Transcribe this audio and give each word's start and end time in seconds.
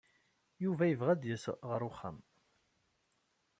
Yuba 0.63 0.83
yebɣa 0.87 1.11
ad 1.13 1.19
d-yas 1.21 1.45
ɣer 1.69 1.81
uxxam. 1.89 2.17